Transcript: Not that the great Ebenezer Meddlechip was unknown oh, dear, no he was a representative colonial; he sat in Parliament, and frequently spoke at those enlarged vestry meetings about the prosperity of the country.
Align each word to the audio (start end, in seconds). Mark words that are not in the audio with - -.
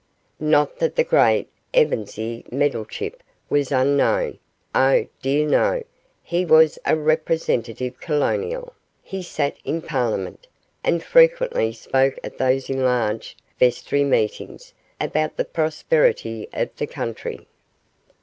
Not 0.39 0.79
that 0.79 0.95
the 0.95 1.03
great 1.03 1.47
Ebenezer 1.75 2.41
Meddlechip 2.49 3.21
was 3.51 3.71
unknown 3.71 4.39
oh, 4.73 5.05
dear, 5.21 5.47
no 5.47 5.83
he 6.23 6.43
was 6.43 6.79
a 6.87 6.95
representative 6.97 7.99
colonial; 7.99 8.73
he 9.03 9.21
sat 9.21 9.57
in 9.63 9.79
Parliament, 9.83 10.47
and 10.83 11.03
frequently 11.03 11.71
spoke 11.71 12.17
at 12.23 12.39
those 12.39 12.67
enlarged 12.67 13.39
vestry 13.59 14.03
meetings 14.03 14.73
about 14.99 15.37
the 15.37 15.45
prosperity 15.45 16.49
of 16.51 16.75
the 16.77 16.87
country. 16.87 17.45